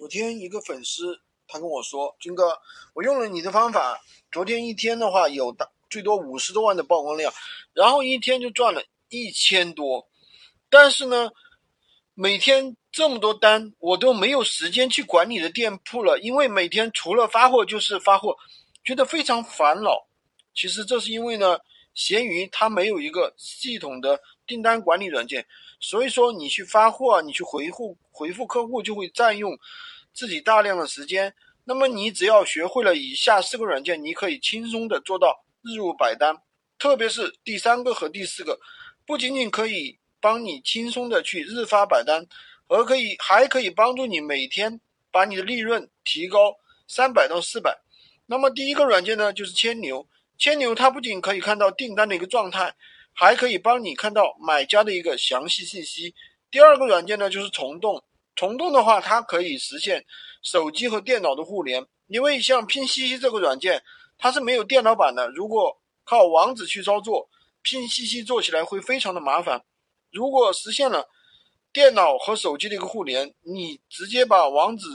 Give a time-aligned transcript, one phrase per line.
[0.00, 2.58] 昨天一个粉丝他跟我说：“军哥，
[2.94, 4.00] 我用了你的方法，
[4.32, 7.30] 昨天一天的话有大最多五十多万的曝光量，
[7.74, 10.08] 然后一天就赚了一千多。
[10.70, 11.30] 但是呢，
[12.14, 18.38] 每天这么多单，我都没有时间去管理的店铺了，因为每天除了发货就是发货，
[18.82, 20.06] 觉得非常烦恼。
[20.54, 21.58] 其实这是因为呢，
[22.00, 25.46] 闲鱼它没有一个系统的订单管理软件，
[25.78, 29.58] 所以说你去发货，你去回复回复客户就会占用。”
[30.14, 36.38] 自己大量的时间，那么你只要学会了以下四个软件，你可以轻松的做到日入百单。
[36.78, 38.58] 特别是第三个和第四个，
[39.06, 42.26] 不仅仅可以帮你轻松的去日发百单，
[42.66, 44.80] 而可以还可以帮助你每天
[45.10, 46.56] 把你的利润提高
[46.88, 47.78] 三百到四百。
[48.24, 50.08] 那么第一个软件呢，就是千牛。
[50.40, 52.74] 千牛它不仅可以看到订单的一个状态，
[53.12, 56.14] 还可以帮你看到买家的一个详细信息。
[56.50, 58.02] 第二个软件呢，就是虫洞。
[58.34, 60.06] 虫洞的话，它可以实现
[60.42, 63.82] 手机和电脑的互联，因为像拼夕夕这个软件，
[64.16, 65.28] 它是没有电脑版的。
[65.28, 67.28] 如果靠网址去操作，
[67.60, 69.62] 拼夕夕做起来会非常的麻烦。
[70.10, 71.06] 如果实现了
[71.70, 74.86] 电脑和手机的一个互联，你直接把网址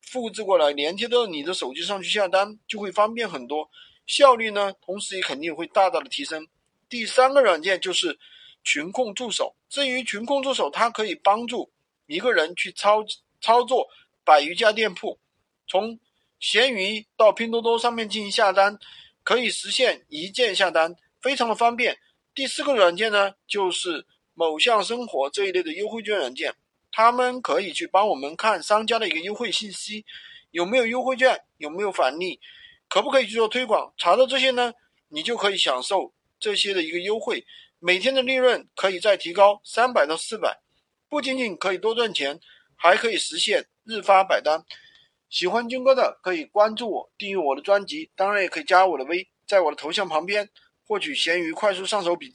[0.00, 3.68] 复制过来，连接到你的手机上去下单，就会方便很多，
[4.06, 6.46] 效率呢，同时也肯定会大大的提升。
[6.88, 8.18] 第三个软件就是
[8.62, 9.54] 群控助手。
[9.68, 11.72] 至于群控助手，它可以帮助。
[12.06, 13.02] 一个人去操
[13.40, 13.88] 操作
[14.24, 15.18] 百余家店铺，
[15.66, 15.98] 从
[16.38, 18.78] 闲鱼到拼多多上面进行下单，
[19.22, 21.98] 可以实现一键下单，非常的方便。
[22.34, 26.54] 第四个软件呢，就是某象生活这一类的优惠券软件，
[26.92, 30.04] 他们可以去帮我们看商家的一个优惠信息，
[30.50, 32.38] 有没有优惠券，有没有返利，
[32.94, 33.92] 可不可以去做推广？
[33.96, 34.72] 查到这些呢，
[35.08, 37.44] 你就可以享受这些的一个优惠，
[37.80, 40.60] 每天的利润可以再提高三百到四百。
[41.08, 42.38] 不仅仅可以多赚钱，
[42.76, 44.64] 还可以实现日发百单。
[45.28, 50.48] 喜欢军哥的可以关注我，订阅我的专辑，当然也可以加我的微，在我的头像旁边
[50.86, 52.32] 获取闲鱼快速上手笔。